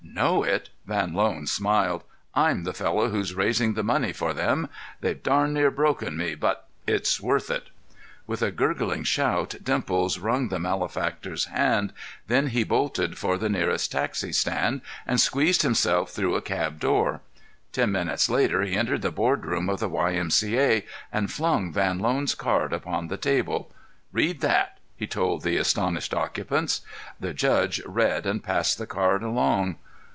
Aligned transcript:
"Know 0.13 0.43
it?" 0.43 0.69
Van 0.85 1.13
Loan 1.13 1.47
smiled. 1.47 2.03
"I'm 2.35 2.65
the 2.65 2.73
fellow 2.73 3.09
who's 3.09 3.33
raising 3.33 3.73
the 3.75 3.83
money 3.83 4.11
for 4.11 4.33
them. 4.33 4.67
They've 4.99 5.23
darn 5.23 5.53
near 5.53 5.71
broken 5.71 6.17
me, 6.17 6.35
but—it's 6.35 7.21
worth 7.21 7.49
it." 7.49 7.69
With 8.27 8.41
a 8.41 8.51
gurgling 8.51 9.03
shout 9.05 9.55
Dimples 9.63 10.19
wrung 10.19 10.49
the 10.49 10.59
malefactor's 10.59 11.45
hand; 11.45 11.93
then 12.27 12.47
he 12.47 12.65
bolted 12.65 13.17
for 13.17 13.37
the 13.37 13.47
nearest 13.47 13.93
taxi 13.93 14.33
stand 14.33 14.81
and 15.07 15.21
squeezed 15.21 15.61
himself 15.61 16.11
through 16.11 16.35
a 16.35 16.41
cab 16.41 16.77
door. 16.81 17.21
Ten 17.71 17.93
minutes 17.93 18.29
later 18.29 18.63
he 18.63 18.75
entered 18.75 19.03
the 19.03 19.11
boardroom 19.11 19.69
at 19.69 19.79
the 19.79 19.89
Y. 19.89 20.11
M. 20.13 20.29
C. 20.29 20.59
A. 20.59 20.85
and 21.13 21.31
flung 21.31 21.71
Van 21.71 21.99
Loan's 21.99 22.35
card 22.35 22.73
upon 22.73 23.07
the 23.07 23.17
table. 23.17 23.71
"Read 24.11 24.41
that!" 24.41 24.77
he 24.97 25.07
told 25.07 25.41
the 25.43 25.55
astonished 25.55 26.13
occupants. 26.13 26.81
The 27.17 27.33
"judge" 27.33 27.81
read 27.85 28.25
and 28.25 28.43
passed 28.43 28.77
the 28.77 28.85
card 28.87 29.23
along. 29.23 29.77